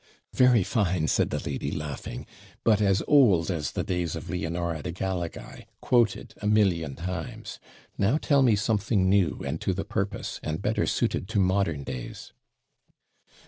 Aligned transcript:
'Very 0.33 0.63
fine,' 0.63 1.07
said 1.07 1.29
the 1.29 1.37
lady, 1.47 1.69
laughing, 1.69 2.25
'but 2.63 2.81
as 2.81 3.03
old 3.07 3.51
as 3.51 3.73
the 3.73 3.83
days 3.83 4.15
of 4.15 4.31
Leonora 4.31 4.81
de 4.81 4.91
Galigai, 4.91 5.67
quoted 5.79 6.33
a 6.41 6.47
million 6.47 6.95
times. 6.95 7.59
Now 7.99 8.17
tell 8.17 8.41
me 8.41 8.55
something 8.55 9.07
new 9.07 9.43
and 9.45 9.61
to 9.61 9.75
the 9.75 9.85
purpose, 9.85 10.39
and 10.41 10.59
better 10.59 10.87
suited 10.87 11.27
to 11.27 11.39
modern 11.39 11.83
days.' 11.83 12.33